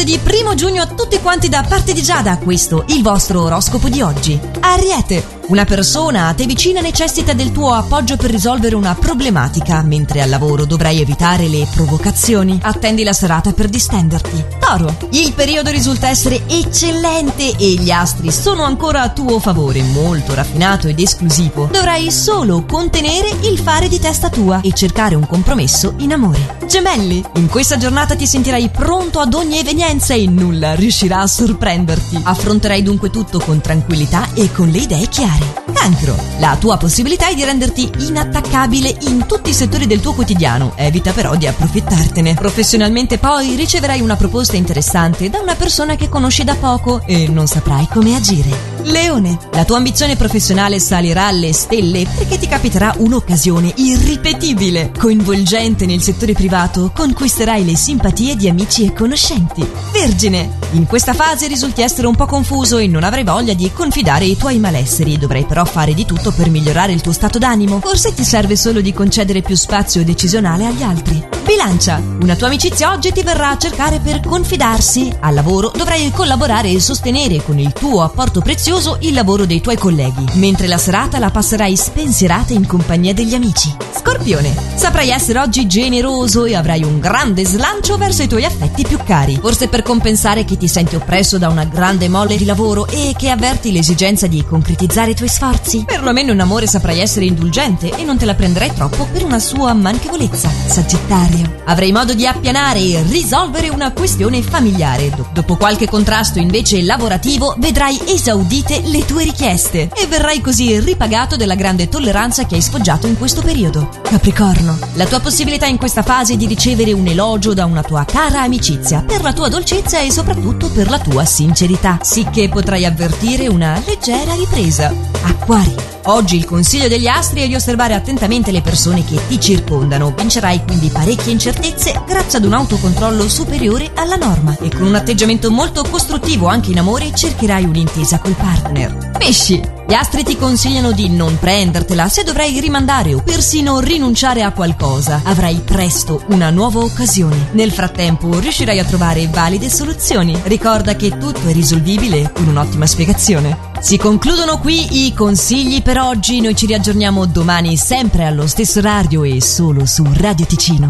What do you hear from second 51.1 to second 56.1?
alle stelle perché ti capiterà un'occasione irripetibile, coinvolgente nel